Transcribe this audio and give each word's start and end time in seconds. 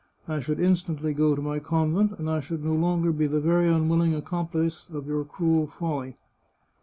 I 0.27 0.39
should 0.39 0.59
instantly 0.59 1.13
go 1.13 1.35
to 1.35 1.43
my 1.43 1.59
convent, 1.59 2.17
and 2.17 2.27
I 2.27 2.39
should 2.39 2.65
no 2.65 2.71
longer 2.71 3.11
be 3.11 3.27
the 3.27 3.39
very 3.39 3.67
unwilling 3.67 4.13
ac 4.15 4.23
complice 4.25 4.89
of 4.89 5.05
your 5.05 5.23
cruel 5.23 5.67
folly. 5.67 6.15